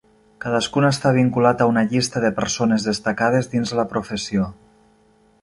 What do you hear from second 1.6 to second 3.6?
a una llista de persones destacades